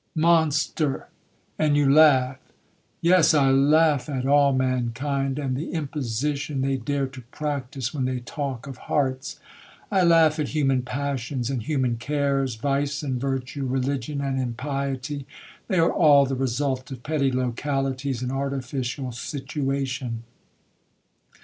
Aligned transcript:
'Monster! 0.15 1.09
and 1.59 1.77
you 1.77 1.87
laugh?'—'Yes, 1.87 3.35
I 3.35 3.51
laugh 3.51 4.09
at 4.09 4.25
all 4.25 4.51
mankind, 4.51 5.37
and 5.37 5.55
the 5.55 5.73
imposition 5.73 6.61
they 6.61 6.75
dare 6.75 7.05
to 7.09 7.21
practise 7.29 7.93
when 7.93 8.05
they 8.05 8.19
talk 8.21 8.65
of 8.65 8.77
hearts. 8.89 9.39
I 9.91 10.01
laugh 10.01 10.39
at 10.39 10.47
human 10.47 10.81
passions 10.81 11.51
and 11.51 11.61
human 11.61 11.97
cares,—vice 11.97 13.03
and 13.03 13.21
virtue, 13.21 13.67
religion 13.67 14.21
and 14.21 14.39
impiety; 14.39 15.27
they 15.67 15.77
are 15.77 15.93
all 15.93 16.25
the 16.25 16.33
result 16.33 16.89
of 16.89 17.03
petty 17.03 17.31
localities, 17.31 18.23
and 18.23 18.31
artificial 18.31 19.11
situation. 19.11 20.23